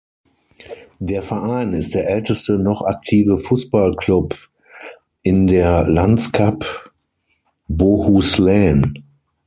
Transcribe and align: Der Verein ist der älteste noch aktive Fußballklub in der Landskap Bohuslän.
Der 0.99 1.21
Verein 1.21 1.73
ist 1.73 1.93
der 1.93 2.09
älteste 2.09 2.53
noch 2.57 2.81
aktive 2.81 3.37
Fußballklub 3.37 4.35
in 5.21 5.45
der 5.45 5.83
Landskap 5.87 6.89
Bohuslän. 7.67 9.03